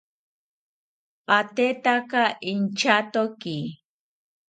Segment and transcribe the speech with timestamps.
[1.37, 3.57] Atetaka intyatoki